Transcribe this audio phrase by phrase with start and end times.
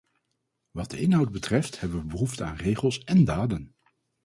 [0.71, 3.75] Wat de inhoud betreft hebben we behoefte aan regels én daden.